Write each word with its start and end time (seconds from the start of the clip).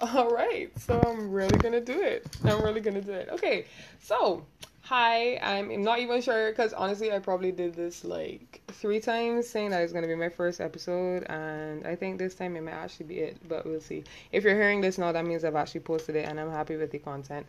All 0.00 0.28
right, 0.30 0.70
so 0.78 1.00
I'm 1.06 1.30
really 1.30 1.56
gonna 1.58 1.80
do 1.80 2.00
it. 2.00 2.26
I'm 2.44 2.62
really 2.62 2.80
gonna 2.80 3.00
do 3.00 3.12
it. 3.12 3.28
Okay, 3.30 3.66
so 4.00 4.44
hi, 4.82 5.36
I'm 5.36 5.82
not 5.84 6.00
even 6.00 6.20
sure 6.20 6.50
because 6.50 6.72
honestly, 6.72 7.12
I 7.12 7.20
probably 7.20 7.52
did 7.52 7.74
this 7.74 8.04
like 8.04 8.60
three 8.68 8.98
times 8.98 9.48
saying 9.48 9.70
that 9.70 9.82
it's 9.82 9.92
gonna 9.92 10.08
be 10.08 10.16
my 10.16 10.28
first 10.28 10.60
episode, 10.60 11.22
and 11.24 11.86
I 11.86 11.94
think 11.94 12.18
this 12.18 12.34
time 12.34 12.56
it 12.56 12.62
might 12.62 12.72
actually 12.72 13.06
be 13.06 13.18
it, 13.20 13.36
but 13.48 13.64
we'll 13.64 13.80
see. 13.80 14.02
If 14.32 14.42
you're 14.42 14.56
hearing 14.56 14.80
this 14.80 14.98
now, 14.98 15.12
that 15.12 15.24
means 15.24 15.44
I've 15.44 15.54
actually 15.54 15.82
posted 15.82 16.16
it 16.16 16.28
and 16.28 16.40
I'm 16.40 16.50
happy 16.50 16.76
with 16.76 16.90
the 16.90 16.98
content 16.98 17.46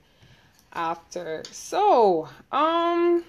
after. 0.73 1.41
So, 1.51 2.29
um, 2.51 3.23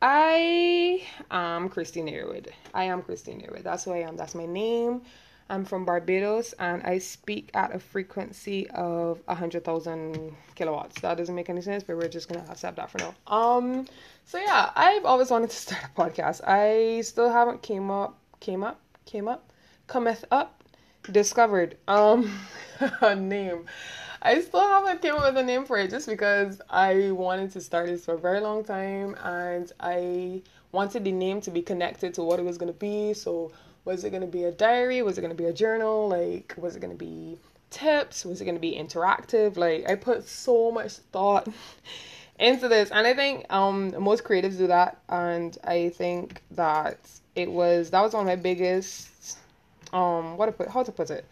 I 0.00 1.02
am 1.30 1.68
Christina 1.68 2.12
Yearwood. 2.12 2.48
I 2.72 2.84
am 2.84 3.02
Christina 3.02 3.44
Yearwood. 3.44 3.62
That's 3.62 3.84
who 3.84 3.92
I 3.92 3.98
am. 3.98 4.16
That's 4.16 4.34
my 4.34 4.46
name. 4.46 5.02
I'm 5.48 5.64
from 5.64 5.84
Barbados 5.84 6.52
and 6.54 6.82
I 6.82 6.98
speak 6.98 7.50
at 7.54 7.74
a 7.74 7.78
frequency 7.78 8.68
of 8.70 9.20
100,000 9.26 10.36
kilowatts. 10.54 11.00
That 11.00 11.16
doesn't 11.16 11.34
make 11.34 11.48
any 11.48 11.60
sense, 11.60 11.84
but 11.84 11.96
we're 11.96 12.08
just 12.08 12.28
going 12.28 12.44
to 12.44 12.50
accept 12.50 12.76
that 12.76 12.90
for 12.90 12.98
now. 12.98 13.14
Um, 13.26 13.86
so 14.24 14.38
yeah, 14.38 14.70
I've 14.74 15.04
always 15.04 15.30
wanted 15.30 15.50
to 15.50 15.56
start 15.66 15.84
a 15.84 16.00
podcast. 16.00 16.40
I 16.46 17.00
still 17.02 17.30
haven't 17.30 17.62
came 17.62 17.90
up, 17.90 18.18
came 18.40 18.64
up, 18.64 18.80
came 19.04 19.28
up, 19.28 19.52
cometh 19.86 20.24
up, 20.30 20.64
discovered 21.12 21.76
um 21.86 22.30
a 23.00 23.14
name. 23.14 23.66
I 24.22 24.40
still 24.40 24.66
haven't 24.66 25.02
came 25.02 25.14
up 25.14 25.24
with 25.24 25.36
a 25.36 25.42
name 25.42 25.64
for 25.64 25.78
it 25.78 25.90
just 25.90 26.08
because 26.08 26.60
I 26.68 27.12
wanted 27.12 27.52
to 27.52 27.60
start 27.60 27.86
this 27.86 28.04
for 28.04 28.14
a 28.14 28.18
very 28.18 28.40
long 28.40 28.64
time 28.64 29.14
and 29.22 29.70
I 29.78 30.42
wanted 30.72 31.04
the 31.04 31.12
name 31.12 31.40
to 31.42 31.50
be 31.52 31.62
connected 31.62 32.14
to 32.14 32.22
what 32.24 32.40
it 32.40 32.44
was 32.44 32.58
going 32.58 32.72
to 32.72 32.78
be. 32.78 33.14
So 33.14 33.52
was 33.86 34.04
it 34.04 34.10
going 34.10 34.20
to 34.20 34.28
be 34.28 34.44
a 34.44 34.52
diary? 34.52 35.00
Was 35.00 35.16
it 35.16 35.22
going 35.22 35.34
to 35.34 35.42
be 35.42 35.48
a 35.48 35.52
journal? 35.52 36.08
Like, 36.08 36.52
was 36.58 36.76
it 36.76 36.80
going 36.80 36.92
to 36.92 36.98
be 36.98 37.38
tips? 37.70 38.26
Was 38.26 38.42
it 38.42 38.44
going 38.44 38.56
to 38.56 38.60
be 38.60 38.72
interactive? 38.74 39.56
Like, 39.56 39.88
I 39.88 39.94
put 39.94 40.28
so 40.28 40.70
much 40.70 40.94
thought 41.12 41.48
into 42.38 42.68
this, 42.68 42.90
and 42.90 43.06
I 43.06 43.14
think 43.14 43.46
um 43.50 43.94
most 44.02 44.24
creatives 44.24 44.58
do 44.58 44.66
that, 44.66 44.98
and 45.08 45.56
I 45.64 45.88
think 45.90 46.42
that 46.50 46.98
it 47.34 47.50
was 47.50 47.90
that 47.90 48.02
was 48.02 48.12
one 48.12 48.22
of 48.22 48.26
my 48.26 48.36
biggest 48.36 49.38
um 49.92 50.36
what 50.36 50.46
to 50.46 50.52
put 50.52 50.68
how 50.68 50.82
to 50.82 50.92
put 50.92 51.10
it. 51.10 51.24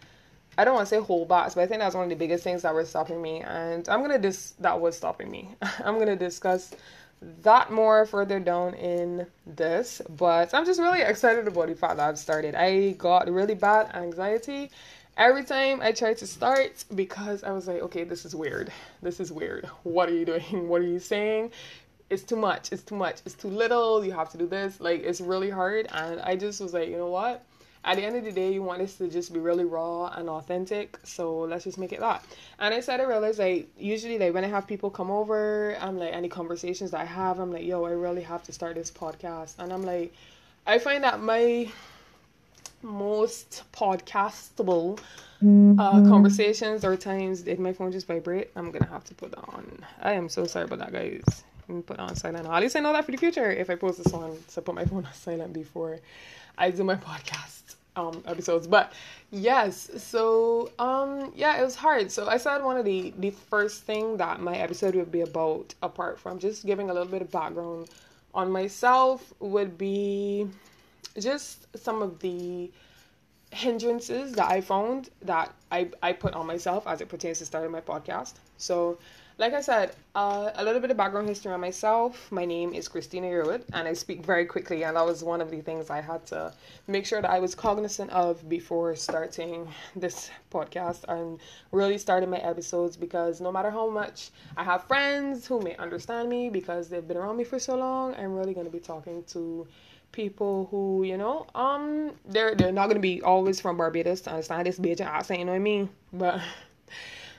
I 0.57 0.63
don't 0.63 0.73
want 0.73 0.87
to 0.87 0.95
say 0.95 1.01
holdbacks, 1.01 1.53
but 1.53 1.61
I 1.61 1.67
think 1.67 1.81
that 1.81 1.87
was 1.87 1.95
one 1.95 2.05
of 2.05 2.09
the 2.09 2.15
biggest 2.15 2.43
things 2.43 2.61
that 2.61 2.73
were 2.73 2.85
stopping 2.85 3.21
me, 3.21 3.41
and 3.41 3.87
I'm 3.89 4.01
gonna 4.01 4.17
dis 4.17 4.53
that 4.61 4.79
was 4.79 4.97
stopping 4.97 5.29
me. 5.29 5.55
I'm 5.83 5.99
gonna 5.99 6.15
discuss 6.15 6.73
that 7.21 7.71
more 7.71 8.05
further 8.05 8.39
down 8.39 8.73
in 8.75 9.25
this, 9.45 10.01
but 10.17 10.53
I'm 10.53 10.65
just 10.65 10.79
really 10.79 11.01
excited 11.01 11.47
about 11.47 11.67
the 11.67 11.75
fact 11.75 11.97
that 11.97 12.09
I've 12.09 12.19
started. 12.19 12.55
I 12.55 12.91
got 12.91 13.29
really 13.29 13.55
bad 13.55 13.95
anxiety 13.95 14.69
every 15.17 15.43
time 15.43 15.81
I 15.81 15.91
tried 15.91 16.17
to 16.17 16.27
start 16.27 16.83
because 16.93 17.43
I 17.43 17.51
was 17.51 17.67
like, 17.67 17.81
okay, 17.83 18.03
this 18.03 18.25
is 18.25 18.35
weird. 18.35 18.71
This 19.01 19.19
is 19.19 19.31
weird. 19.31 19.65
What 19.83 20.09
are 20.09 20.13
you 20.13 20.25
doing? 20.25 20.43
What 20.67 20.81
are 20.81 20.87
you 20.87 20.99
saying? 20.99 21.51
It's 22.09 22.23
too 22.23 22.35
much. 22.35 22.71
It's 22.71 22.83
too 22.83 22.95
much. 22.95 23.21
It's 23.25 23.35
too 23.35 23.47
little. 23.47 24.05
You 24.05 24.11
have 24.11 24.29
to 24.31 24.37
do 24.37 24.47
this. 24.47 24.79
Like, 24.79 25.03
it's 25.03 25.21
really 25.21 25.49
hard. 25.49 25.87
And 25.91 26.21
I 26.21 26.35
just 26.35 26.61
was 26.61 26.73
like, 26.73 26.89
you 26.89 26.97
know 26.97 27.09
what? 27.09 27.43
At 27.85 27.97
the 27.97 28.03
end 28.03 28.15
of 28.15 28.25
the 28.25 28.31
day, 28.31 28.51
you 28.51 28.63
want 28.63 28.79
this 28.79 28.95
to 28.95 29.07
just 29.07 29.31
be 29.31 29.39
really 29.39 29.63
raw 29.63 30.07
and 30.07 30.27
authentic. 30.27 30.97
So 31.03 31.41
let's 31.41 31.63
just 31.63 31.77
make 31.77 31.93
it 31.93 31.99
that. 31.99 32.25
And 32.57 32.73
I 32.73 32.79
said 32.79 32.99
I 32.99 33.03
realized 33.03 33.37
like 33.37 33.69
usually 33.77 34.17
like 34.17 34.33
when 34.33 34.43
I 34.43 34.47
have 34.47 34.65
people 34.65 34.89
come 34.89 35.11
over, 35.11 35.77
I'm 35.79 35.99
like 35.99 36.11
any 36.11 36.27
conversations 36.27 36.91
that 36.91 37.01
I 37.01 37.05
have, 37.05 37.37
I'm 37.37 37.53
like, 37.53 37.63
yo, 37.63 37.85
I 37.85 37.91
really 37.91 38.23
have 38.23 38.41
to 38.43 38.51
start 38.51 38.73
this 38.73 38.89
podcast. 38.89 39.59
And 39.59 39.71
I'm 39.71 39.83
like, 39.83 40.13
I 40.65 40.79
find 40.79 41.03
that 41.03 41.21
my 41.21 41.69
most 42.81 43.63
podcastable 43.71 44.99
uh, 45.43 46.09
conversations 46.09 46.83
or 46.83 46.97
times 46.97 47.41
did 47.41 47.59
my 47.59 47.71
phone 47.71 47.91
just 47.91 48.07
vibrate. 48.07 48.49
I'm 48.55 48.71
gonna 48.71 48.89
have 48.89 49.03
to 49.05 49.13
put 49.13 49.29
that 49.29 49.47
on. 49.49 49.85
I 50.01 50.13
am 50.13 50.27
so 50.27 50.45
sorry 50.45 50.65
about 50.65 50.79
that, 50.79 50.91
guys. 50.91 51.43
I'm 51.69 51.83
put 51.83 51.99
on 51.99 52.15
silent. 52.15 52.47
At 52.47 52.61
least 52.61 52.75
I 52.75 52.79
know 52.79 52.93
that 52.93 53.05
for 53.05 53.11
the 53.11 53.17
future. 53.17 53.51
If 53.51 53.69
I 53.69 53.75
post 53.75 54.03
this 54.03 54.11
one, 54.11 54.37
so 54.47 54.61
put 54.61 54.73
my 54.73 54.85
phone 54.85 55.05
on 55.05 55.13
silent 55.13 55.53
before 55.53 55.99
I 56.57 56.71
do 56.71 56.83
my 56.83 56.95
podcast 57.09 57.74
um 57.95 58.23
episodes. 58.25 58.67
But 58.67 58.93
yes, 59.31 59.89
so 59.97 60.71
um 60.79 61.31
yeah, 61.35 61.59
it 61.59 61.63
was 61.63 61.75
hard. 61.75 62.11
So 62.11 62.27
I 62.27 62.37
said 62.37 62.63
one 62.63 62.77
of 62.77 62.85
the 62.85 63.13
the 63.17 63.31
first 63.31 63.83
thing 63.83 64.17
that 64.17 64.39
my 64.39 64.57
episode 64.57 64.95
would 64.95 65.11
be 65.11 65.21
about, 65.21 65.73
apart 65.81 66.19
from 66.19 66.39
just 66.39 66.65
giving 66.65 66.89
a 66.89 66.93
little 66.93 67.09
bit 67.09 67.21
of 67.21 67.31
background 67.31 67.89
on 68.33 68.51
myself, 68.51 69.33
would 69.39 69.77
be 69.77 70.47
just 71.19 71.67
some 71.77 72.01
of 72.01 72.19
the 72.19 72.69
hindrances 73.51 74.33
that 74.33 74.51
I 74.51 74.59
found 74.61 75.09
that 75.21 75.53
I, 75.71 75.89
I 76.03 76.11
put 76.13 76.33
on 76.33 76.45
myself 76.45 76.87
as 76.87 76.99
it 77.01 77.07
pertains 77.09 77.39
to 77.39 77.45
starting 77.45 77.71
my 77.71 77.81
podcast. 77.81 78.33
So 78.57 78.97
like 79.37 79.53
I 79.53 79.59
said, 79.59 79.93
uh, 80.15 80.51
a 80.55 80.63
little 80.63 80.79
bit 80.79 80.91
of 80.91 80.97
background 80.97 81.27
history 81.27 81.51
on 81.51 81.59
myself. 81.59 82.31
My 82.31 82.45
name 82.45 82.73
is 82.73 82.87
Christina 82.87 83.27
Yearwood, 83.27 83.63
and 83.73 83.85
I 83.85 83.91
speak 83.91 84.25
very 84.25 84.45
quickly, 84.45 84.83
and 84.83 84.95
that 84.95 85.05
was 85.05 85.25
one 85.25 85.41
of 85.41 85.51
the 85.51 85.59
things 85.59 85.89
I 85.89 85.99
had 85.99 86.25
to 86.27 86.53
make 86.87 87.05
sure 87.05 87.21
that 87.21 87.29
I 87.29 87.39
was 87.39 87.53
cognizant 87.53 88.11
of 88.11 88.47
before 88.47 88.95
starting 88.95 89.67
this 89.95 90.29
podcast 90.51 91.03
and 91.09 91.39
really 91.73 91.97
starting 91.97 92.29
my 92.29 92.37
episodes 92.37 92.95
because 92.95 93.41
no 93.41 93.51
matter 93.51 93.69
how 93.69 93.89
much 93.89 94.29
I 94.55 94.63
have 94.63 94.85
friends 94.85 95.45
who 95.45 95.59
may 95.59 95.75
understand 95.75 96.29
me 96.29 96.49
because 96.49 96.87
they've 96.87 97.05
been 97.05 97.17
around 97.17 97.35
me 97.35 97.43
for 97.43 97.59
so 97.59 97.75
long, 97.75 98.15
I'm 98.15 98.33
really 98.33 98.53
going 98.53 98.67
to 98.67 98.71
be 98.71 98.79
talking 98.79 99.23
to 99.33 99.67
people 100.13 100.69
who, 100.71 101.03
you 101.03 101.17
know, 101.17 101.45
um, 101.55 102.11
they're 102.25 102.55
they're 102.55 102.71
not 102.71 102.87
gonna 102.87 103.01
be 103.01 103.21
always 103.21 103.59
from 103.59 103.75
Barbados 103.75 104.21
to 104.21 104.29
understand 104.29 104.65
this 104.65 104.79
Bajan 104.79 105.07
accent, 105.07 105.39
you 105.39 105.45
know 105.45 105.51
what 105.51 105.57
I 105.57 105.59
mean? 105.59 105.89
But 106.13 106.39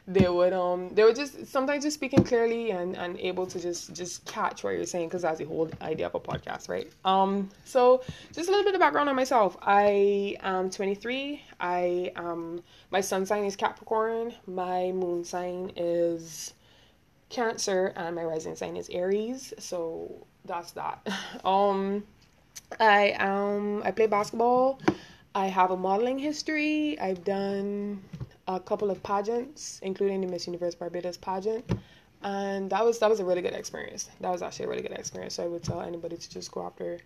they 0.09 0.29
would 0.29 0.53
um 0.53 0.89
they 0.95 1.03
would 1.03 1.17
just 1.17 1.47
sometimes 1.47 1.83
just 1.83 1.95
speaking 1.95 2.23
clearly 2.23 2.71
and 2.71 2.97
and 2.97 3.19
able 3.19 3.45
to 3.45 3.59
just 3.59 3.93
just 3.93 4.25
catch 4.25 4.63
what 4.63 4.71
you're 4.71 4.87
saying 4.87 5.09
because 5.09 5.23
that's 5.23 5.39
the 5.39 5.45
whole 5.45 5.69
idea 5.83 6.07
of 6.07 6.15
a 6.15 6.21
podcast 6.21 6.69
right? 6.69 6.93
Um 7.05 7.49
so 7.65 8.03
just 8.33 8.49
a 8.49 8.53
little 8.53 8.65
bit 8.65 8.75
of 8.75 8.81
background 8.81 9.09
on 9.09 9.17
myself. 9.17 9.57
I 9.63 10.37
am 10.41 10.71
23 10.71 11.43
i 11.59 12.13
um 12.15 12.63
my 12.91 13.01
sun 13.01 13.27
sign 13.27 13.45
is 13.45 13.57
capricorn. 13.57 14.33
My 14.47 14.93
moon 14.93 15.25
sign 15.25 15.73
is 15.75 16.55
cancer 17.29 17.93
and 17.97 18.15
my 18.15 18.23
rising 18.23 18.55
sign 18.55 18.77
is 18.77 18.89
aries. 18.91 19.53
So 19.59 20.27
that's 20.45 20.71
that. 20.73 21.07
Um 21.45 22.05
i 22.79 23.13
um 23.13 23.83
i 23.85 23.91
play 23.91 24.07
basketball. 24.07 24.81
I 25.35 25.49
have 25.49 25.71
a 25.73 25.77
modeling 25.77 26.19
history. 26.19 26.99
I've 26.99 27.25
done 27.25 28.03
a 28.49 28.61
couple 28.61 28.91
of 28.91 29.03
pageants, 29.03 29.81
including 29.83 30.21
the 30.21 30.27
Miss 30.27 30.47
Universe 30.47 30.75
Barbados 30.75 31.17
pageant. 31.17 31.65
And 32.23 32.71
that 32.71 32.85
was 32.85 32.99
that 33.01 33.11
was 33.11 33.21
a 33.21 33.25
really 33.25 33.43
good 33.43 33.53
experience. 33.55 34.09
That 34.21 34.31
was 34.31 34.43
actually 34.43 34.67
a 34.67 34.69
really 34.69 34.83
good 34.83 34.93
experience. 34.93 35.35
So 35.35 35.45
I 35.45 35.49
would 35.49 35.63
tell 35.63 35.81
anybody 35.81 36.17
to 36.17 36.31
just 36.31 36.51
go 36.53 36.65
after 36.67 36.99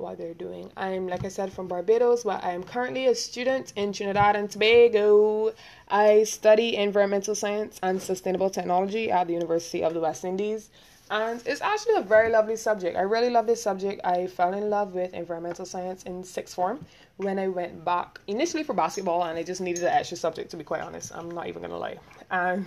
what 0.00 0.18
they're 0.18 0.34
doing. 0.34 0.70
I'm 0.76 1.06
like 1.06 1.24
I 1.24 1.28
said 1.28 1.52
from 1.52 1.68
Barbados, 1.68 2.24
but 2.24 2.42
I 2.42 2.52
am 2.52 2.62
currently 2.62 3.06
a 3.06 3.14
student 3.14 3.72
in 3.76 3.92
Trinidad 3.92 4.34
and 4.36 4.50
Tobago. 4.50 5.52
I 5.88 6.24
study 6.24 6.76
environmental 6.76 7.34
science 7.34 7.78
and 7.82 8.00
sustainable 8.00 8.50
technology 8.50 9.10
at 9.10 9.26
the 9.26 9.34
University 9.34 9.82
of 9.82 9.94
the 9.94 10.00
West 10.00 10.24
Indies. 10.24 10.70
And 11.10 11.42
it's 11.44 11.60
actually 11.60 11.96
a 11.96 12.02
very 12.02 12.30
lovely 12.30 12.54
subject. 12.54 12.96
I 12.96 13.00
really 13.00 13.30
love 13.30 13.46
this 13.46 13.60
subject. 13.60 14.00
I 14.04 14.28
fell 14.28 14.54
in 14.54 14.70
love 14.70 14.94
with 14.94 15.12
environmental 15.12 15.66
science 15.66 16.04
in 16.04 16.22
sixth 16.22 16.54
form 16.54 16.86
when 17.16 17.36
I 17.36 17.48
went 17.48 17.84
back 17.84 18.20
initially 18.28 18.62
for 18.62 18.74
basketball, 18.74 19.24
and 19.24 19.36
I 19.36 19.42
just 19.42 19.60
needed 19.60 19.82
an 19.82 19.90
extra 19.90 20.16
subject 20.16 20.52
to 20.52 20.56
be 20.56 20.62
quite 20.62 20.82
honest. 20.82 21.12
I'm 21.12 21.28
not 21.28 21.48
even 21.48 21.62
gonna 21.62 21.76
lie. 21.76 21.98
And 22.30 22.64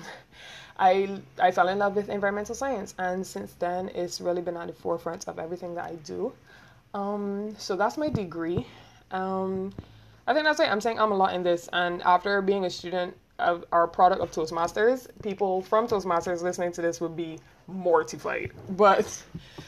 I 0.78 1.22
I 1.40 1.52
fell 1.52 1.70
in 1.70 1.80
love 1.80 1.96
with 1.96 2.10
environmental 2.10 2.54
science, 2.54 2.94
and 3.00 3.26
since 3.26 3.54
then 3.54 3.90
it's 3.96 4.20
really 4.20 4.42
been 4.42 4.58
at 4.58 4.68
the 4.68 4.74
forefront 4.74 5.30
of 5.30 5.40
everything 5.40 5.74
that 5.76 5.86
I 5.86 5.96
do. 6.04 6.34
Um, 6.94 7.56
so 7.58 7.78
that's 7.78 7.98
my 7.98 8.10
degree. 8.10 8.68
Um, 9.12 9.74
I 10.28 10.34
think 10.34 10.46
that's 10.46 10.60
it. 10.60 10.70
I'm 10.70 10.82
saying 10.82 11.00
I'm 11.00 11.14
a 11.14 11.16
lot 11.16 11.34
in 11.34 11.44
this, 11.44 11.70
and 11.72 12.02
after 12.04 12.42
being 12.42 12.66
a 12.66 12.70
student 12.70 13.16
of 13.40 13.66
our 13.72 13.88
product 13.88 14.22
of 14.22 14.32
Toastmasters, 14.32 15.08
people 15.22 15.62
from 15.62 15.88
Toastmasters 15.88 16.42
listening 16.42 16.72
to 16.74 16.82
this 16.82 17.02
would 17.02 17.16
be 17.16 17.40
mortified. 17.68 18.52
But 18.70 19.24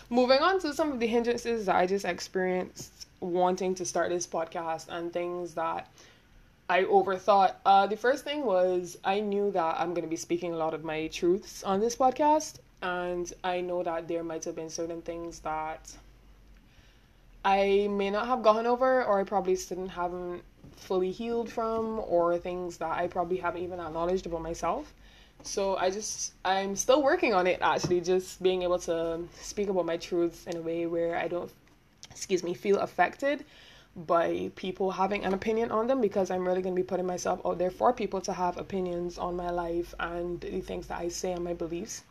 moving 0.10 0.40
on 0.40 0.60
to 0.62 0.74
some 0.74 0.92
of 0.92 1.00
the 1.00 1.08
hindrances 1.08 1.66
that 1.66 1.76
I 1.76 1.88
just 1.88 2.06
experienced 2.06 3.08
wanting 3.20 3.76
to 3.76 3.86
start 3.86 4.10
this 4.10 4.28
podcast 4.28 4.88
and 4.90 5.12
things 5.12 5.56
that 5.56 5.88
I 6.70 6.84
overthought. 6.84 7.56
Uh, 7.66 7.88
the 7.88 7.98
first 7.98 8.24
thing 8.24 8.44
was 8.46 8.98
I 9.04 9.20
knew 9.20 9.52
that 9.52 9.80
I'm 9.80 9.94
going 9.94 10.04
to 10.04 10.10
be 10.10 10.16
speaking 10.16 10.54
a 10.54 10.58
lot 10.58 10.74
of 10.74 10.84
my 10.84 11.08
truths 11.08 11.64
on 11.64 11.80
this 11.80 11.96
podcast, 11.96 12.60
and 12.82 13.32
I 13.44 13.62
know 13.62 13.84
that 13.84 14.08
there 14.08 14.24
might 14.24 14.46
have 14.46 14.56
been 14.56 14.70
certain 14.70 15.02
things 15.02 15.40
that 15.40 15.92
I 17.44 17.88
may 17.92 18.10
not 18.10 18.28
have 18.28 18.42
gotten 18.42 18.66
over, 18.66 19.04
or 19.04 19.20
I 19.20 19.24
probably 19.24 19.56
still 19.56 19.88
haven't 19.88 20.44
fully 20.76 21.12
healed 21.12 21.52
from, 21.52 22.00
or 22.08 22.38
things 22.38 22.78
that 22.78 22.98
I 22.98 23.08
probably 23.08 23.38
haven't 23.38 23.64
even 23.64 23.80
acknowledged 23.80 24.26
about 24.26 24.42
myself. 24.42 24.94
So 25.44 25.76
I 25.78 25.90
just 25.90 26.34
I'm 26.44 26.76
still 26.76 27.04
working 27.04 27.34
on 27.34 27.48
it 27.48 27.60
actually, 27.62 28.02
just 28.02 28.42
being 28.42 28.64
able 28.64 28.80
to 28.80 29.20
speak 29.42 29.70
about 29.70 29.86
my 29.86 29.98
truths 29.98 30.46
in 30.48 30.58
a 30.58 30.62
way 30.62 30.86
where 30.86 31.18
I 31.18 31.28
don't 31.28 31.52
excuse 32.12 32.44
me 32.44 32.54
feel 32.54 32.80
affected 32.80 33.46
by 33.96 34.52
people 34.56 34.92
having 34.92 35.24
an 35.24 35.34
opinion 35.34 35.72
on 35.72 35.88
them 35.88 36.02
because 36.02 36.30
I'm 36.30 36.46
really 36.48 36.62
going 36.62 36.76
to 36.76 36.82
be 36.82 36.86
putting 36.86 37.06
myself 37.06 37.40
out 37.46 37.58
there 37.58 37.72
for 37.72 37.94
people 37.94 38.20
to 38.22 38.34
have 38.34 38.58
opinions 38.58 39.18
on 39.18 39.36
my 39.36 39.50
life 39.50 39.94
and 40.00 40.42
the 40.42 40.62
things 40.62 40.88
that 40.88 41.00
I 41.00 41.08
say 41.10 41.32
and 41.32 41.44
my 41.44 41.54
beliefs. 41.54 42.04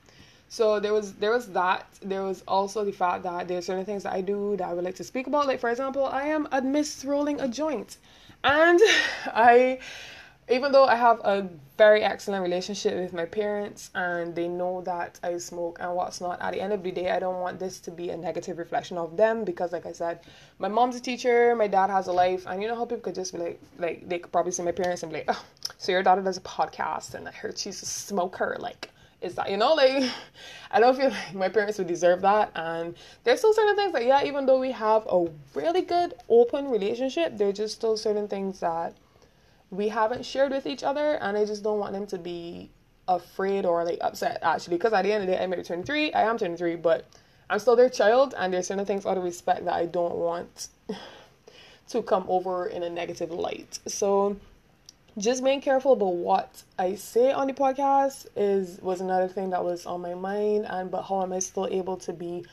So 0.48 0.78
there 0.78 0.92
was 0.92 1.14
there 1.14 1.30
was 1.30 1.46
that. 1.52 1.86
There 2.00 2.22
was 2.22 2.42
also 2.46 2.84
the 2.84 2.92
fact 2.92 3.24
that 3.24 3.48
there's 3.48 3.66
certain 3.66 3.84
things 3.84 4.04
that 4.04 4.12
I 4.12 4.20
do 4.20 4.56
that 4.56 4.68
I 4.68 4.72
would 4.74 4.84
like 4.84 4.94
to 4.96 5.04
speak 5.04 5.26
about. 5.26 5.46
Like 5.46 5.60
for 5.60 5.70
example, 5.70 6.04
I 6.04 6.24
am 6.24 6.48
amidst 6.52 7.04
rolling 7.04 7.40
a 7.40 7.48
joint, 7.48 7.96
and 8.44 8.80
I 9.26 9.78
even 10.50 10.72
though 10.72 10.84
I 10.84 10.96
have 10.96 11.20
a 11.24 11.48
very 11.78 12.02
excellent 12.02 12.42
relationship 12.42 12.94
with 12.94 13.12
my 13.12 13.24
parents 13.24 13.90
and 13.94 14.34
they 14.34 14.46
know 14.46 14.82
that 14.82 15.18
I 15.22 15.38
smoke 15.38 15.78
and 15.80 15.94
what's 15.94 16.20
not, 16.20 16.40
at 16.40 16.52
the 16.52 16.60
end 16.60 16.72
of 16.72 16.82
the 16.82 16.92
day, 16.92 17.10
I 17.10 17.18
don't 17.18 17.40
want 17.40 17.58
this 17.58 17.80
to 17.80 17.90
be 17.90 18.10
a 18.10 18.16
negative 18.16 18.58
reflection 18.58 18.98
of 18.98 19.16
them 19.16 19.44
because, 19.44 19.72
like 19.72 19.86
I 19.86 19.92
said, 19.92 20.20
my 20.58 20.68
mom's 20.68 20.96
a 20.96 21.00
teacher, 21.00 21.56
my 21.56 21.66
dad 21.66 21.88
has 21.88 22.08
a 22.08 22.12
life, 22.12 22.44
and 22.46 22.60
you 22.62 22.68
know 22.68 22.76
how 22.76 22.84
people 22.84 23.00
could 23.00 23.14
just 23.14 23.32
be 23.32 23.38
like, 23.38 23.60
like 23.78 24.08
they 24.08 24.18
could 24.18 24.30
probably 24.32 24.52
see 24.52 24.62
my 24.62 24.72
parents 24.72 25.02
and 25.02 25.10
be 25.10 25.18
like, 25.18 25.26
oh, 25.28 25.44
so 25.78 25.92
your 25.92 26.02
daughter 26.02 26.22
does 26.22 26.36
a 26.36 26.42
podcast 26.42 27.14
and 27.14 27.26
I 27.26 27.32
heard 27.32 27.58
she's 27.58 27.82
a 27.82 27.86
smoker, 27.86 28.56
like. 28.60 28.90
Is 29.24 29.34
that 29.36 29.50
you 29.50 29.56
know 29.56 29.74
like 29.74 30.04
I 30.70 30.80
don't 30.80 30.96
feel 30.96 31.08
like 31.08 31.34
my 31.34 31.48
parents 31.48 31.78
would 31.78 31.86
deserve 31.86 32.20
that. 32.22 32.50
And 32.54 32.94
there's 33.24 33.38
still 33.38 33.54
certain 33.54 33.74
things 33.74 33.92
that 33.92 34.04
yeah 34.04 34.22
even 34.24 34.44
though 34.44 34.60
we 34.60 34.72
have 34.72 35.06
a 35.10 35.26
really 35.54 35.82
good 35.82 36.14
open 36.28 36.68
relationship 36.68 37.38
there's 37.38 37.56
just 37.56 37.74
still 37.74 37.96
certain 37.96 38.28
things 38.28 38.60
that 38.60 38.94
we 39.70 39.88
haven't 39.88 40.26
shared 40.26 40.52
with 40.52 40.66
each 40.66 40.84
other 40.84 41.14
and 41.14 41.36
I 41.36 41.44
just 41.44 41.62
don't 41.62 41.78
want 41.78 41.92
them 41.92 42.06
to 42.08 42.18
be 42.18 42.70
afraid 43.08 43.64
or 43.64 43.84
like 43.84 43.98
upset 44.02 44.38
actually. 44.42 44.76
Because 44.76 44.92
at 44.92 45.02
the 45.02 45.12
end 45.12 45.22
of 45.22 45.28
the 45.28 45.36
day 45.36 45.42
I'm 45.42 45.52
23 45.52 46.12
I 46.12 46.22
am 46.22 46.36
23 46.36 46.76
but 46.76 47.06
I'm 47.48 47.58
still 47.58 47.76
their 47.76 47.90
child 47.90 48.34
and 48.36 48.52
there's 48.52 48.66
certain 48.66 48.84
things 48.84 49.06
out 49.06 49.16
of 49.16 49.24
respect 49.24 49.64
that 49.64 49.74
I 49.74 49.86
don't 49.86 50.16
want 50.16 50.68
to 51.88 52.02
come 52.02 52.24
over 52.28 52.66
in 52.66 52.82
a 52.82 52.90
negative 52.90 53.30
light. 53.30 53.78
So 53.86 54.36
just 55.16 55.44
being 55.44 55.60
careful 55.60 55.92
about 55.92 56.14
what 56.14 56.62
I 56.78 56.96
say 56.96 57.30
on 57.30 57.46
the 57.46 57.52
podcast 57.52 58.26
is 58.36 58.80
was 58.80 59.00
another 59.00 59.28
thing 59.28 59.50
that 59.50 59.64
was 59.64 59.86
on 59.86 60.00
my 60.00 60.14
mind 60.14 60.66
and 60.68 60.90
but 60.90 61.02
how 61.02 61.22
am 61.22 61.32
I 61.32 61.38
still 61.38 61.68
able 61.70 61.96
to 61.98 62.12
be 62.12 62.44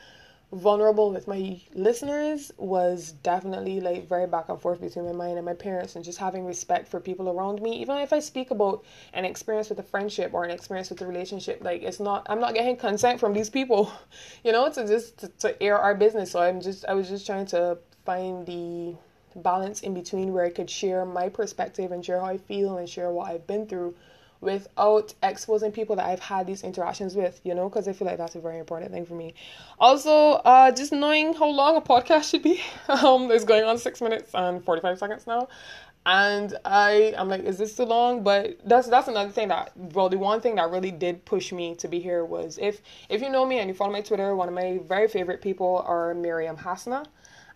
vulnerable 0.52 1.10
with 1.10 1.26
my 1.26 1.58
listeners 1.72 2.52
was 2.58 3.12
definitely 3.22 3.80
like 3.80 4.06
very 4.06 4.26
back 4.26 4.50
and 4.50 4.60
forth 4.60 4.82
between 4.82 5.06
my 5.06 5.12
mind 5.12 5.38
and 5.38 5.46
my 5.46 5.54
parents 5.54 5.96
and 5.96 6.04
just 6.04 6.18
having 6.18 6.44
respect 6.44 6.86
for 6.86 7.00
people 7.00 7.30
around 7.30 7.62
me. 7.62 7.80
Even 7.80 7.96
if 7.98 8.12
i 8.12 8.18
speak 8.18 8.50
about 8.50 8.84
an 9.14 9.24
experience 9.24 9.70
with 9.70 9.78
a 9.78 9.82
friendship 9.82 10.34
or 10.34 10.44
an 10.44 10.50
experience 10.50 10.90
with 10.90 11.00
a 11.00 11.06
relationship 11.06 11.64
like 11.64 11.82
it's 11.82 12.00
not 12.00 12.26
i'm 12.28 12.38
not 12.38 12.54
getting 12.54 12.76
consent 12.76 13.18
from 13.18 13.32
these 13.32 13.48
people 13.48 13.90
you 14.44 14.52
know 14.52 14.70
to 14.70 14.86
just 14.86 15.18
to, 15.18 15.28
to 15.28 15.62
air 15.62 15.78
our 15.78 15.94
business. 15.94 16.30
So 16.30 16.40
i'm 16.40 16.60
just 16.60 16.84
i 16.84 16.92
was 16.92 17.08
just 17.08 17.24
trying 17.24 17.46
to 17.46 17.78
find 18.04 18.46
the 18.46 18.94
balance 19.36 19.80
in 19.80 19.94
between 19.94 20.32
where 20.32 20.44
i 20.44 20.50
could 20.50 20.70
share 20.70 21.04
my 21.04 21.28
perspective 21.28 21.92
and 21.92 22.04
share 22.04 22.20
how 22.20 22.26
i 22.26 22.38
feel 22.38 22.78
and 22.78 22.88
share 22.88 23.10
what 23.10 23.30
i've 23.30 23.46
been 23.46 23.66
through 23.66 23.94
without 24.42 25.14
exposing 25.22 25.70
people 25.70 25.96
that 25.96 26.04
I've 26.04 26.20
had 26.20 26.46
these 26.46 26.64
interactions 26.64 27.14
with, 27.14 27.40
you 27.44 27.54
know, 27.54 27.68
because 27.68 27.86
I 27.86 27.92
feel 27.92 28.08
like 28.08 28.18
that's 28.18 28.34
a 28.34 28.40
very 28.40 28.58
important 28.58 28.90
thing 28.90 29.06
for 29.06 29.14
me. 29.14 29.34
Also, 29.78 30.32
uh, 30.44 30.72
just 30.72 30.92
knowing 30.92 31.32
how 31.32 31.48
long 31.48 31.76
a 31.76 31.80
podcast 31.80 32.28
should 32.28 32.42
be. 32.42 32.60
Um, 32.88 33.30
it's 33.30 33.44
going 33.44 33.64
on 33.64 33.78
six 33.78 34.00
minutes 34.00 34.30
and 34.34 34.62
forty 34.64 34.82
five 34.82 34.98
seconds 34.98 35.26
now, 35.26 35.48
and 36.04 36.56
I 36.64 37.14
I'm 37.16 37.28
like, 37.28 37.44
is 37.44 37.58
this 37.58 37.76
too 37.76 37.84
long? 37.84 38.22
But 38.22 38.58
that's 38.64 38.88
that's 38.88 39.08
another 39.08 39.30
thing 39.30 39.48
that 39.48 39.72
well, 39.76 40.08
the 40.08 40.18
one 40.18 40.40
thing 40.40 40.56
that 40.56 40.70
really 40.70 40.90
did 40.90 41.24
push 41.24 41.52
me 41.52 41.74
to 41.76 41.88
be 41.88 42.00
here 42.00 42.24
was 42.24 42.58
if 42.60 42.82
if 43.08 43.22
you 43.22 43.30
know 43.30 43.46
me 43.46 43.60
and 43.60 43.68
you 43.68 43.74
follow 43.74 43.92
my 43.92 44.02
Twitter, 44.02 44.34
one 44.34 44.48
of 44.48 44.54
my 44.54 44.80
very 44.86 45.08
favorite 45.08 45.40
people 45.40 45.84
are 45.86 46.14
Miriam 46.14 46.56
Hasna, 46.56 47.04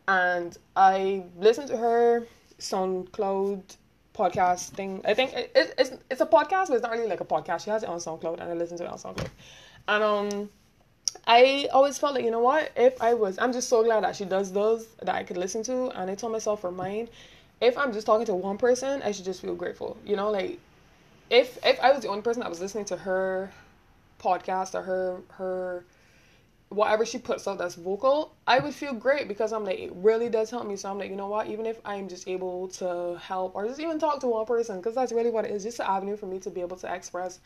and 0.09 0.57
I 0.75 1.25
listened 1.39 1.69
to 1.69 1.77
her 1.77 2.27
SoundCloud 2.59 3.77
podcast 4.15 4.71
thing. 4.71 5.03
I 5.05 5.15
think 5.15 5.33
it, 5.35 5.51
it, 5.55 5.75
it's 5.79 5.93
it's 6.11 6.21
a 6.21 6.27
podcast, 6.27 6.69
but 6.69 6.75
it's 6.75 6.83
not 6.83 6.93
really 6.93 7.09
like 7.09 7.21
a 7.21 7.25
podcast. 7.25 7.65
She 7.65 7.71
has 7.71 7.83
it 7.83 7.89
on 7.89 7.99
SoundCloud, 7.99 8.35
and 8.41 8.45
I 8.45 8.55
listen 8.55 8.77
to 8.79 8.85
it 8.85 8.91
on 8.91 8.99
SoundCloud. 8.99 9.29
And 9.89 10.03
um, 10.03 10.51
I 11.27 11.69
always 11.73 11.99
felt 11.99 12.15
like 12.15 12.25
you 12.25 12.31
know 12.31 12.41
what, 12.41 12.73
if 12.77 13.01
I 13.03 13.15
was, 13.15 13.39
I'm 13.39 13.53
just 13.53 13.69
so 13.69 13.83
glad 13.83 14.05
that 14.05 14.17
she 14.17 14.25
does 14.25 14.53
those 14.53 14.87
that 15.03 15.15
I 15.15 15.23
could 15.23 15.37
listen 15.37 15.63
to. 15.65 15.89
And 15.91 16.11
I 16.11 16.15
told 16.15 16.33
myself 16.33 16.61
for 16.61 16.71
mine, 16.71 17.09
if 17.61 17.77
I'm 17.77 17.93
just 17.93 18.07
talking 18.07 18.27
to 18.27 18.35
one 18.35 18.59
person, 18.59 19.03
I 19.03 19.13
should 19.13 19.25
just 19.25 19.41
feel 19.41 19.55
grateful. 19.55 19.97
You 20.05 20.17
know, 20.17 20.31
like 20.31 20.59
if 21.31 21.59
if 21.65 21.81
I 21.81 21.93
was 21.93 22.03
the 22.03 22.09
only 22.09 22.23
person 22.23 22.41
that 22.41 22.49
was 22.51 22.61
listening 22.61 22.85
to 22.87 22.97
her 22.97 23.51
podcast 24.21 24.75
or 24.75 24.83
her 24.83 25.21
her 25.33 25.85
whatever 26.69 27.07
she 27.07 27.19
puts 27.19 27.47
out 27.47 27.59
that's 27.59 27.77
vocal, 27.77 28.35
I 28.47 28.59
would 28.59 28.75
feel 28.75 28.93
great 28.93 29.29
because 29.29 29.53
I'm 29.53 29.65
like, 29.65 29.79
it 29.79 29.93
really 29.95 30.29
does 30.29 30.51
help 30.51 30.67
me. 30.67 30.77
So 30.77 30.91
I'm 30.91 30.99
like, 30.99 31.11
you 31.11 31.17
know 31.17 31.29
what? 31.29 31.47
Even 31.49 31.65
if 31.67 31.81
I'm 31.85 32.09
just 32.09 32.27
able 32.29 32.69
to 32.69 33.19
help 33.23 33.55
or 33.55 33.67
just 33.67 33.81
even 33.81 33.99
talk 33.99 34.21
to 34.21 34.27
one 34.27 34.47
person, 34.47 34.79
because 34.79 34.95
that's 34.95 35.13
really 35.13 35.31
what 35.31 35.45
it 35.45 35.53
is, 35.53 35.63
just 35.63 35.79
an 35.79 35.87
avenue 35.89 36.17
for 36.17 36.27
me 36.27 36.39
to 36.41 36.51
be 36.51 36.61
able 36.61 36.77
to 36.79 36.93
express 36.93 37.39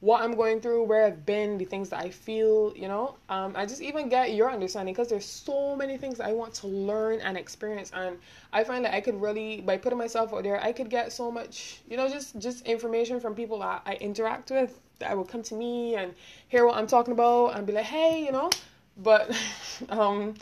what 0.00 0.20
I'm 0.20 0.34
going 0.34 0.60
through, 0.60 0.82
where 0.82 1.06
I've 1.06 1.24
been, 1.24 1.58
the 1.58 1.64
things 1.64 1.88
that 1.90 2.00
I 2.00 2.10
feel, 2.10 2.72
you 2.74 2.88
know. 2.88 3.14
Um, 3.28 3.52
I 3.54 3.66
just 3.66 3.80
even 3.80 4.08
get 4.08 4.34
your 4.34 4.50
understanding 4.50 4.94
because 4.94 5.08
there's 5.08 5.24
so 5.24 5.76
many 5.76 5.96
things 5.96 6.18
I 6.18 6.32
want 6.32 6.54
to 6.54 6.66
learn 6.66 7.20
and 7.20 7.38
experience, 7.38 7.92
and 7.94 8.18
I 8.52 8.64
find 8.64 8.84
that 8.84 8.94
I 8.94 9.00
could 9.00 9.20
really, 9.20 9.60
by 9.60 9.76
putting 9.76 9.98
myself 9.98 10.34
out 10.34 10.42
there, 10.42 10.60
I 10.60 10.72
could 10.72 10.90
get 10.90 11.12
so 11.12 11.30
much, 11.30 11.82
you 11.88 11.96
know, 11.96 12.08
just 12.08 12.36
just 12.40 12.66
information 12.66 13.20
from 13.20 13.36
people 13.36 13.60
that 13.60 13.82
I 13.86 13.94
interact 13.94 14.50
with 14.50 14.80
that 15.02 15.16
will 15.16 15.24
come 15.24 15.42
to 15.44 15.54
me 15.54 15.94
and 15.96 16.14
hear 16.48 16.66
what 16.66 16.76
I'm 16.76 16.86
talking 16.86 17.12
about 17.12 17.56
and 17.56 17.66
be 17.66 17.72
like, 17.72 17.84
hey, 17.84 18.24
you 18.24 18.32
know. 18.32 18.50
But 18.96 19.30
um, 19.88 20.34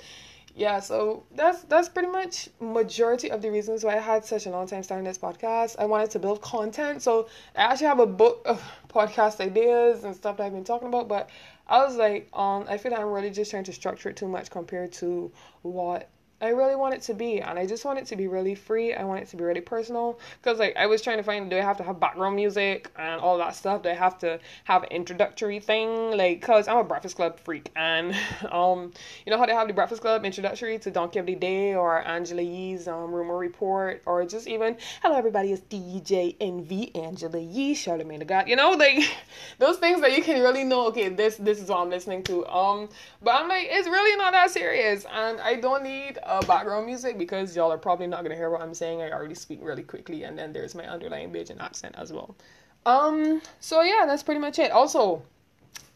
yeah, 0.55 0.81
so 0.81 1.25
that's 1.35 1.63
that's 1.63 1.89
pretty 1.89 2.09
much 2.09 2.49
majority 2.61 3.31
of 3.31 3.41
the 3.41 3.51
reasons 3.51 3.85
why 3.85 3.97
I 3.97 4.01
had 4.01 4.25
such 4.25 4.47
a 4.47 4.51
long 4.51 4.67
time 4.67 4.83
starting 4.83 5.05
this 5.05 5.19
podcast. 5.19 5.77
I 5.79 5.87
wanted 5.87 6.11
to 6.11 6.19
build 6.19 6.43
content, 6.43 7.03
so 7.03 7.29
I 7.57 7.63
actually 7.63 7.87
have 7.87 8.01
a 8.01 8.07
book 8.07 8.43
of 8.47 8.63
podcast 8.89 9.41
ideas 9.41 10.05
and 10.05 10.15
stuff 10.15 10.37
that 10.37 10.45
I've 10.45 10.53
been 10.53 10.65
talking 10.65 10.89
about. 10.89 11.09
But 11.09 11.31
I 11.69 11.85
was 11.85 11.97
like, 11.97 12.29
um, 12.33 12.67
I 12.69 12.79
feel 12.79 12.93
like 12.93 13.01
I'm 13.01 13.11
really 13.11 13.31
just 13.31 13.51
trying 13.51 13.65
to 13.65 13.73
structure 13.73 14.11
it 14.11 14.17
too 14.17 14.29
much 14.29 14.51
compared 14.51 14.93
to 14.95 15.31
what 15.63 16.09
I 16.43 16.49
really 16.49 16.75
want 16.75 16.95
it 16.95 17.03
to 17.03 17.15
be, 17.15 17.41
and 17.41 17.59
I 17.59 17.67
just 17.67 17.85
want 17.85 17.99
it 17.99 18.07
to 18.07 18.17
be 18.17 18.27
really 18.27 18.55
free. 18.55 18.95
I 18.95 19.05
want 19.05 19.21
it 19.21 19.29
to 19.29 19.37
be 19.37 19.45
really 19.45 19.61
personal. 19.61 20.19
Cause 20.43 20.59
like 20.59 20.75
I 20.77 20.87
was 20.87 21.03
trying 21.03 21.19
to 21.19 21.23
find, 21.23 21.51
do 21.51 21.57
I 21.57 21.61
have 21.61 21.77
to 21.79 21.83
have 21.83 22.01
background 22.01 22.35
music 22.35 22.91
and 22.97 23.21
all 23.21 23.37
that 23.39 23.55
stuff? 23.55 23.83
Do 23.83 23.91
I 23.91 23.95
have 23.95 24.19
to 24.21 24.41
have 24.65 24.85
introductory 24.85 25.61
thing? 25.61 26.17
Like, 26.17 26.41
cause 26.41 26.67
I'm 26.67 26.79
a 26.79 26.85
Breakfast 26.85 27.17
Club 27.17 27.39
freak, 27.41 27.71
and 27.77 28.15
um, 28.51 28.93
you 29.27 29.31
know 29.31 29.39
how 29.39 29.45
they 29.45 29.53
have 29.53 29.69
the 29.69 29.75
Breakfast 29.75 30.01
Club 30.01 30.25
introductory 30.25 30.79
to 30.79 30.91
Donkey 30.91 31.19
of 31.19 31.27
the 31.27 31.35
Day 31.35 31.75
or 31.75 32.07
Angela 32.07 32.43
Yee's 32.43 32.89
um 32.89 33.13
rumor 33.13 33.37
report, 33.37 34.03
or 34.07 34.25
just 34.25 34.49
even 34.49 34.77
hello 35.03 35.17
everybody, 35.17 35.53
it's 35.53 35.63
DJ 35.63 36.37
Envy 36.41 36.95
Angela 36.95 37.39
Yee, 37.39 37.75
Charlamagne 37.75 38.21
the 38.21 38.25
God. 38.25 38.49
You 38.49 38.57
know, 38.57 38.71
like 38.71 39.03
those 39.59 39.77
things 39.77 40.01
that 40.01 40.17
you 40.17 40.23
can 40.23 40.41
really 40.41 40.65
know. 40.65 40.87
Okay, 40.87 41.11
this 41.11 41.37
this 41.37 41.61
is 41.61 41.69
what 41.69 41.81
I'm 41.81 41.91
listening 41.91 42.23
to. 42.25 42.47
Um, 42.47 42.89
but 43.23 43.35
I'm 43.35 43.49
like, 43.49 43.69
it's 43.71 43.89
really 43.89 44.17
not 44.17 44.33
that 44.33 44.51
serious, 44.51 45.05
and 45.13 45.39
I 45.41 45.57
don't 45.57 45.83
need 45.83 46.19
uh, 46.31 46.41
background 46.43 46.87
music 46.87 47.19
because 47.19 47.57
y'all 47.57 47.73
are 47.73 47.79
probably 47.79 48.07
not 48.07 48.23
gonna 48.23 48.37
hear 48.37 48.51
what 48.51 48.63
I'm 48.63 48.73
saying. 48.73 49.03
I 49.03 49.11
already 49.11 49.35
speak 49.35 49.59
really 49.63 49.83
quickly, 49.83 50.23
and 50.23 50.39
then 50.39 50.53
there's 50.53 50.75
my 50.75 50.87
underlying 50.87 51.33
Bajan 51.33 51.61
accent 51.61 51.97
as 51.99 52.13
well. 52.13 52.37
Um, 52.87 53.43
so 53.59 53.83
yeah, 53.83 54.05
that's 54.07 54.23
pretty 54.23 54.41
much 54.41 54.59
it. 54.59 54.71
Also, 54.71 55.23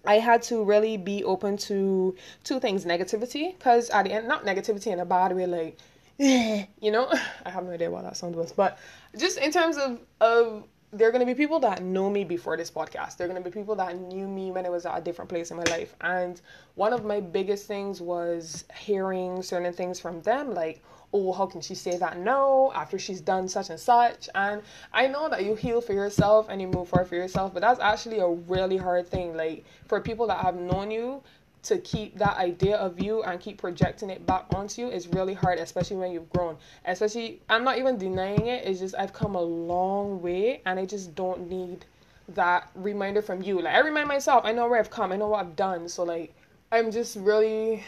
I 0.04 0.18
had 0.18 0.42
to 0.44 0.64
really 0.64 0.96
be 0.96 1.22
open 1.24 1.56
to 1.68 2.16
two 2.42 2.60
things: 2.60 2.84
negativity, 2.84 3.56
because 3.56 3.90
at 3.90 4.04
the 4.04 4.12
end, 4.12 4.26
not 4.26 4.44
negativity 4.44 4.88
in 4.88 4.98
a 4.98 5.06
bad 5.06 5.34
way, 5.34 5.46
like 5.46 5.78
you 6.18 6.90
know, 6.90 7.08
I 7.46 7.50
have 7.50 7.64
no 7.64 7.70
idea 7.70 7.90
what 7.90 8.02
that 8.02 8.16
sound 8.16 8.34
was, 8.34 8.52
but 8.52 8.78
just 9.16 9.38
in 9.38 9.52
terms 9.52 9.76
of 9.76 10.00
of 10.20 10.64
there 10.94 11.08
are 11.08 11.10
going 11.10 11.26
to 11.26 11.26
be 11.26 11.34
people 11.34 11.58
that 11.60 11.82
know 11.82 12.08
me 12.08 12.22
before 12.22 12.56
this 12.56 12.70
podcast. 12.70 13.16
There 13.16 13.26
are 13.26 13.30
going 13.30 13.42
to 13.42 13.50
be 13.50 13.52
people 13.52 13.74
that 13.76 13.98
knew 13.98 14.28
me 14.28 14.52
when 14.52 14.64
I 14.64 14.68
was 14.68 14.86
at 14.86 14.96
a 14.96 15.00
different 15.00 15.28
place 15.28 15.50
in 15.50 15.56
my 15.56 15.64
life. 15.64 15.94
And 16.00 16.40
one 16.76 16.92
of 16.92 17.04
my 17.04 17.20
biggest 17.20 17.66
things 17.66 18.00
was 18.00 18.64
hearing 18.78 19.42
certain 19.42 19.72
things 19.72 19.98
from 19.98 20.22
them, 20.22 20.54
like, 20.54 20.82
oh, 21.12 21.32
how 21.32 21.46
can 21.46 21.60
she 21.60 21.74
say 21.74 21.96
that 21.96 22.18
no 22.18 22.72
after 22.74 22.98
she's 22.98 23.20
done 23.20 23.48
such 23.48 23.70
and 23.70 23.80
such? 23.80 24.28
And 24.36 24.62
I 24.92 25.08
know 25.08 25.28
that 25.28 25.44
you 25.44 25.56
heal 25.56 25.80
for 25.80 25.94
yourself 25.94 26.46
and 26.48 26.60
you 26.60 26.68
move 26.68 26.88
forward 26.88 27.08
for 27.08 27.16
yourself, 27.16 27.52
but 27.52 27.60
that's 27.60 27.80
actually 27.80 28.20
a 28.20 28.28
really 28.28 28.76
hard 28.76 29.08
thing. 29.08 29.36
Like, 29.36 29.64
for 29.88 30.00
people 30.00 30.28
that 30.28 30.38
have 30.44 30.54
known 30.54 30.92
you, 30.92 31.22
to 31.64 31.78
keep 31.78 32.18
that 32.18 32.36
idea 32.36 32.76
of 32.76 33.00
you 33.00 33.22
and 33.22 33.40
keep 33.40 33.58
projecting 33.58 34.10
it 34.10 34.24
back 34.26 34.46
onto 34.54 34.82
you 34.82 34.88
is 34.88 35.08
really 35.08 35.34
hard, 35.34 35.58
especially 35.58 35.96
when 35.96 36.12
you've 36.12 36.30
grown. 36.30 36.56
Especially, 36.84 37.40
I'm 37.48 37.64
not 37.64 37.78
even 37.78 37.96
denying 37.98 38.46
it, 38.46 38.66
it's 38.66 38.80
just 38.80 38.94
I've 38.96 39.12
come 39.12 39.34
a 39.34 39.42
long 39.42 40.22
way 40.22 40.60
and 40.66 40.78
I 40.78 40.86
just 40.86 41.14
don't 41.14 41.48
need 41.48 41.84
that 42.28 42.70
reminder 42.74 43.22
from 43.22 43.42
you. 43.42 43.60
Like, 43.60 43.74
I 43.74 43.80
remind 43.80 44.08
myself, 44.08 44.44
I 44.44 44.52
know 44.52 44.68
where 44.68 44.78
I've 44.78 44.90
come, 44.90 45.12
I 45.12 45.16
know 45.16 45.28
what 45.28 45.40
I've 45.40 45.56
done. 45.56 45.88
So, 45.88 46.04
like, 46.04 46.34
I'm 46.72 46.90
just 46.90 47.16
really 47.16 47.84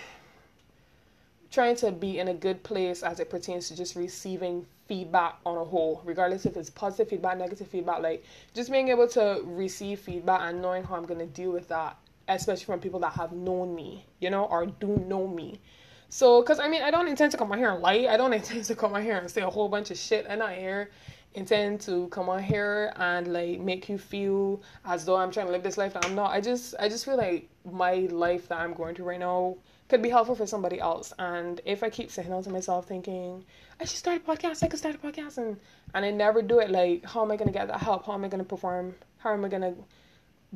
trying 1.51 1.77
to 1.77 1.93
be 1.93 2.19
in 2.19 2.29
a 2.29 2.35
good 2.35 2.63
place 2.63 3.03
as 3.03 3.21
it 3.21 3.31
pertains 3.31 3.69
to 3.69 3.77
just 3.77 3.97
receiving 3.97 4.67
feedback 4.89 5.37
on 5.45 5.57
a 5.57 5.65
whole, 5.65 6.03
regardless 6.05 6.47
if 6.47 6.57
it's 6.57 6.71
positive 6.71 7.09
feedback, 7.09 7.39
negative 7.39 7.67
feedback, 7.67 8.01
like 8.01 8.25
just 8.55 8.71
being 8.71 8.89
able 8.89 9.09
to 9.09 9.43
receive 9.45 10.01
feedback 10.01 10.41
and 10.43 10.61
knowing 10.63 10.85
how 10.85 10.97
I'm 10.97 11.07
gonna 11.07 11.27
deal 11.27 11.51
with 11.51 11.69
that 11.69 11.97
especially 12.29 12.65
from 12.65 12.81
people 12.81 13.01
that 13.01 13.13
have 13.13 13.33
known 13.33 13.75
me, 13.75 14.07
you 14.21 14.31
know, 14.31 14.45
or 14.45 14.67
do 14.67 14.97
know 15.09 15.27
me. 15.27 15.61
So, 16.09 16.41
because 16.41 16.61
I 16.61 16.69
mean, 16.69 16.83
I 16.83 16.91
don't 16.91 17.09
intend 17.09 17.33
to 17.33 17.39
come 17.39 17.51
on 17.53 17.59
here 17.59 17.71
and 17.71 17.83
lie. 17.83 18.07
I 18.11 18.17
don't 18.17 18.33
intend 18.41 18.65
to 18.65 18.75
come 18.75 18.95
on 18.95 19.03
here 19.03 19.17
and 19.17 19.31
say 19.31 19.43
a 19.43 19.51
whole 19.51 19.69
bunch 19.69 19.91
of 19.91 19.99
shit. 19.99 20.27
And 20.29 20.43
I 20.43 20.55
here 20.55 20.91
intend 21.35 21.79
to 21.83 22.09
come 22.09 22.31
on 22.31 22.43
here 22.43 22.93
and 22.97 23.31
like 23.31 23.61
make 23.61 23.89
you 23.91 23.99
feel 23.99 24.63
as 24.87 25.05
though 25.05 25.17
I'm 25.17 25.31
trying 25.31 25.47
to 25.47 25.53
live 25.53 25.63
this 25.63 25.77
life 25.77 25.93
that 25.93 26.07
I'm 26.07 26.15
not. 26.15 26.31
I 26.31 26.41
just, 26.41 26.75
I 26.81 26.89
just 26.89 27.05
feel 27.05 27.17
like 27.17 27.49
my 27.71 28.09
life 28.11 28.49
that 28.49 28.59
I'm 28.59 28.73
going 28.73 28.95
through 28.95 29.05
right 29.05 29.21
now 29.21 29.57
could 29.89 30.03
be 30.03 30.09
helpful 30.09 30.35
for 30.35 30.47
somebody 30.47 30.81
else. 30.81 31.13
And 31.19 31.61
if 31.65 31.83
I 31.83 31.91
keep 31.91 32.11
saying 32.11 32.33
out 32.33 32.45
to 32.45 32.51
myself, 32.51 32.89
thinking 32.89 33.45
I 33.81 33.85
should 33.85 33.99
start 33.99 34.17
a 34.17 34.21
podcast, 34.21 34.63
I 34.63 34.69
could 34.69 34.79
start 34.79 34.95
a 34.95 34.99
podcast, 34.99 35.39
and 35.39 35.59
and 35.95 36.05
I 36.05 36.11
never 36.11 36.43
do 36.43 36.59
it, 36.59 36.71
like 36.71 37.05
how 37.05 37.23
am 37.23 37.31
I 37.31 37.37
gonna 37.37 37.53
get 37.53 37.69
that 37.69 37.81
help? 37.81 38.07
How 38.07 38.15
am 38.15 38.25
I 38.25 38.29
gonna 38.29 38.45
perform? 38.45 38.95
How 39.19 39.33
am 39.33 39.45
I 39.45 39.49
gonna 39.49 39.75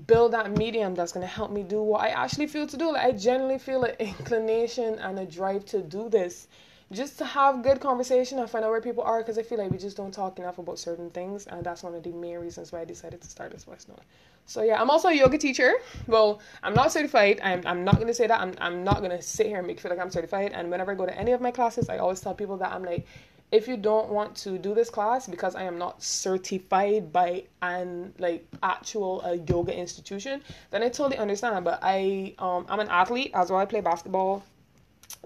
build 0.07 0.33
that 0.33 0.57
medium 0.57 0.95
that's 0.95 1.12
going 1.12 1.26
to 1.26 1.33
help 1.33 1.50
me 1.50 1.62
do 1.62 1.83
what 1.83 2.02
I 2.02 2.09
actually 2.09 2.47
feel 2.47 2.66
to 2.66 2.76
do. 2.76 2.92
Like 2.92 3.04
I 3.04 3.12
genuinely 3.12 3.59
feel 3.59 3.85
an 3.85 3.95
inclination 3.99 4.99
and 4.99 5.19
a 5.19 5.26
drive 5.26 5.64
to 5.66 5.83
do 5.83 6.09
this 6.09 6.49
just 6.92 7.19
to 7.19 7.25
have 7.25 7.62
good 7.62 7.80
conversation 7.80 8.38
and 8.40 8.50
find 8.50 8.64
out 8.64 8.71
where 8.71 8.80
people 8.80 9.04
are 9.04 9.19
because 9.21 9.38
I 9.38 9.42
feel 9.42 9.59
like 9.59 9.71
we 9.71 9.78
just 9.78 9.97
don't 9.97 10.12
talk 10.12 10.38
enough 10.40 10.59
about 10.59 10.78
certain 10.78 11.11
things 11.11 11.47
and 11.47 11.62
that's 11.64 11.85
one 11.85 11.95
of 11.95 12.02
the 12.02 12.11
main 12.11 12.38
reasons 12.38 12.73
why 12.73 12.80
I 12.80 12.85
decided 12.85 13.21
to 13.21 13.28
start 13.28 13.52
this 13.52 13.64
voice 13.64 13.87
note. 13.88 14.00
So 14.47 14.62
yeah, 14.62 14.80
I'm 14.80 14.90
also 14.90 15.09
a 15.09 15.14
yoga 15.14 15.38
teacher. 15.38 15.75
Well, 16.09 16.40
I'm 16.64 16.75
not 16.75 16.90
certified. 16.90 17.38
I'm, 17.45 17.62
I'm 17.64 17.85
not 17.85 18.00
gonna 18.00 18.14
say 18.14 18.26
that. 18.26 18.40
I'm, 18.40 18.54
I'm 18.61 18.83
not 18.83 19.02
gonna 19.02 19.23
sit 19.23 19.47
here 19.47 19.59
and 19.59 19.66
make 19.66 19.78
feel 19.78 19.90
like 19.90 20.00
I'm 20.00 20.11
certified. 20.11 20.50
And 20.52 20.71
whenever 20.71 20.90
I 20.90 20.95
go 20.97 21.07
to 21.07 21.16
any 21.16 21.30
of 21.30 21.40
my 21.40 21.52
classes, 21.52 21.88
I 21.88 21.99
always 21.99 22.21
tell 22.21 22.35
people 22.35 22.57
that 22.57 22.73
I'm 22.73 22.83
like, 22.83 23.07
if 23.52 23.66
you 23.66 23.76
don't 23.76 24.09
want 24.11 24.37
to 24.37 24.59
do 24.59 24.75
this 24.75 24.90
class 24.90 25.26
because 25.26 25.54
I 25.54 25.64
am 25.64 25.76
not 25.76 26.02
certified 26.02 27.12
by 27.12 27.45
an 27.62 28.14
like 28.19 28.47
actual 28.62 29.23
uh, 29.25 29.37
yoga 29.49 29.76
institution, 29.76 30.42
then 30.71 30.83
I 30.83 30.88
totally 30.88 31.19
understand. 31.19 31.64
But 31.64 31.80
I 31.83 32.35
um 32.38 32.66
I'm 32.69 32.80
an 32.80 32.88
athlete 32.88 33.33
as 33.35 33.50
well. 33.50 33.61
I 33.61 33.64
play 33.64 33.80
basketball. 33.80 34.45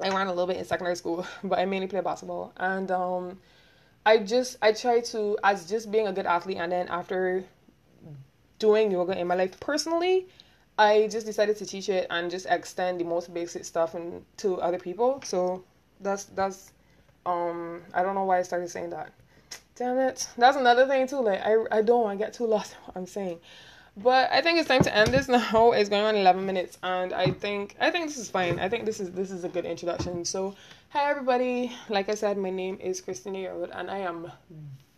I 0.02 0.08
ran 0.08 0.26
a 0.26 0.30
little 0.30 0.46
bit 0.46 0.56
in 0.56 0.64
secondary 0.64 0.96
school, 0.96 1.26
but 1.44 1.58
I 1.58 1.66
mainly 1.66 1.86
play 1.86 2.00
basketball. 2.00 2.52
And 2.56 2.90
um, 2.90 3.38
I 4.06 4.18
just 4.18 4.56
I 4.62 4.72
try 4.72 5.00
to 5.00 5.38
as 5.44 5.68
just 5.68 5.90
being 5.90 6.06
a 6.08 6.12
good 6.12 6.26
athlete, 6.26 6.58
and 6.58 6.72
then 6.72 6.88
after 6.88 7.44
doing 8.58 8.90
yoga 8.90 9.18
in 9.18 9.26
my 9.26 9.34
life 9.34 9.58
personally, 9.60 10.26
I 10.78 11.08
just 11.10 11.26
decided 11.26 11.56
to 11.58 11.66
teach 11.66 11.90
it 11.90 12.06
and 12.08 12.30
just 12.30 12.46
extend 12.48 13.00
the 13.00 13.04
most 13.04 13.32
basic 13.34 13.64
stuff 13.66 13.94
and 13.94 14.24
to 14.38 14.60
other 14.62 14.78
people. 14.78 15.20
So 15.24 15.62
that's 16.00 16.24
that's 16.24 16.72
um, 17.26 17.82
I 17.92 18.02
don't 18.02 18.14
know 18.14 18.24
why 18.24 18.38
I 18.38 18.42
started 18.42 18.70
saying 18.70 18.90
that. 18.90 19.12
Damn 19.76 19.98
it. 19.98 20.28
That's 20.38 20.56
another 20.56 20.86
thing 20.86 21.06
too. 21.06 21.20
Like 21.20 21.40
I 21.44 21.56
I 21.70 21.82
don't 21.82 22.02
want 22.02 22.18
to 22.18 22.24
get 22.24 22.32
too 22.32 22.46
lost 22.46 22.72
in 22.72 22.78
what 22.84 22.96
I'm 22.96 23.06
saying. 23.06 23.40
But 23.96 24.30
I 24.32 24.40
think 24.40 24.58
it's 24.58 24.68
time 24.68 24.82
to 24.82 24.94
end 24.94 25.12
this 25.12 25.28
now. 25.28 25.72
It's 25.72 25.88
going 25.88 26.04
on 26.04 26.16
11 26.16 26.44
minutes 26.44 26.78
and 26.82 27.12
I 27.12 27.30
think 27.30 27.76
I 27.80 27.90
think 27.90 28.06
this 28.06 28.18
is 28.18 28.30
fine. 28.30 28.58
I 28.58 28.68
think 28.68 28.86
this 28.86 29.00
is 29.00 29.10
this 29.12 29.30
is 29.30 29.44
a 29.44 29.48
good 29.48 29.64
introduction. 29.64 30.24
So, 30.24 30.54
hi 30.90 31.10
everybody. 31.10 31.72
Like 31.88 32.08
I 32.08 32.14
said, 32.14 32.38
my 32.38 32.50
name 32.50 32.78
is 32.80 33.00
Christina 33.00 33.38
Yearwood 33.38 33.70
and 33.72 33.90
I 33.90 33.98
am 33.98 34.30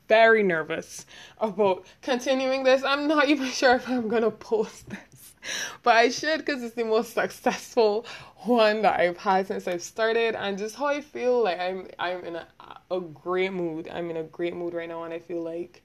very 0.08 0.42
nervous 0.42 1.06
about 1.38 1.84
continuing 2.02 2.64
this. 2.64 2.84
I'm 2.84 3.08
not 3.08 3.28
even 3.28 3.48
sure 3.48 3.74
if 3.76 3.88
I'm 3.88 4.08
to 4.10 4.30
post 4.30 4.90
this 4.90 5.05
but 5.82 5.96
I 5.96 6.10
should 6.10 6.38
because 6.38 6.62
it's 6.62 6.74
the 6.74 6.84
most 6.84 7.14
successful 7.14 8.06
one 8.44 8.82
that 8.82 9.00
I've 9.00 9.16
had 9.16 9.46
since 9.46 9.66
I've 9.68 9.82
started, 9.82 10.34
and 10.34 10.58
just 10.58 10.76
how 10.76 10.86
I 10.86 11.00
feel 11.00 11.42
like 11.44 11.60
I'm 11.60 11.88
I'm 11.98 12.24
in 12.24 12.36
a 12.36 12.46
a 12.90 13.00
great 13.00 13.52
mood. 13.52 13.88
I'm 13.88 14.10
in 14.10 14.16
a 14.16 14.22
great 14.22 14.54
mood 14.54 14.74
right 14.74 14.88
now, 14.88 15.04
and 15.04 15.12
I 15.12 15.18
feel 15.18 15.42
like 15.42 15.82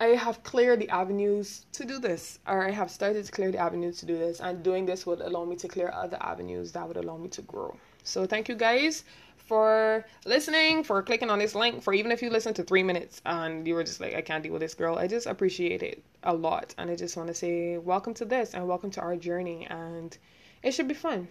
I 0.00 0.08
have 0.08 0.42
cleared 0.44 0.80
the 0.80 0.88
avenues 0.90 1.66
to 1.72 1.84
do 1.84 1.98
this, 1.98 2.38
or 2.46 2.66
I 2.66 2.70
have 2.70 2.90
started 2.90 3.24
to 3.24 3.32
clear 3.32 3.50
the 3.50 3.58
avenues 3.58 3.98
to 3.98 4.06
do 4.06 4.16
this, 4.16 4.40
and 4.40 4.62
doing 4.62 4.86
this 4.86 5.06
would 5.06 5.20
allow 5.20 5.44
me 5.44 5.56
to 5.56 5.68
clear 5.68 5.90
other 5.92 6.18
avenues 6.20 6.72
that 6.72 6.86
would 6.86 6.96
allow 6.96 7.16
me 7.16 7.28
to 7.30 7.42
grow. 7.42 7.76
So 8.08 8.24
thank 8.24 8.48
you 8.48 8.54
guys 8.54 9.04
for 9.36 10.06
listening, 10.24 10.82
for 10.82 11.02
clicking 11.02 11.28
on 11.28 11.38
this 11.38 11.54
link, 11.54 11.82
for 11.82 11.92
even 11.92 12.10
if 12.10 12.22
you 12.22 12.30
listen 12.30 12.54
to 12.54 12.62
three 12.62 12.82
minutes 12.82 13.20
and 13.26 13.68
you 13.68 13.74
were 13.74 13.84
just 13.84 14.00
like, 14.00 14.14
I 14.14 14.22
can't 14.22 14.42
deal 14.42 14.52
with 14.52 14.62
this 14.62 14.74
girl. 14.74 14.96
I 14.96 15.06
just 15.06 15.26
appreciate 15.26 15.82
it 15.82 16.02
a 16.22 16.32
lot. 16.32 16.74
And 16.78 16.90
I 16.90 16.96
just 16.96 17.18
want 17.18 17.28
to 17.28 17.34
say, 17.34 17.76
welcome 17.76 18.14
to 18.14 18.24
this 18.24 18.54
and 18.54 18.66
welcome 18.66 18.90
to 18.92 19.02
our 19.02 19.14
journey. 19.14 19.66
And 19.68 20.16
it 20.62 20.72
should 20.72 20.88
be 20.88 20.94
fun. 20.94 21.28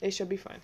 It 0.00 0.12
should 0.12 0.28
be 0.28 0.36
fun. 0.36 0.60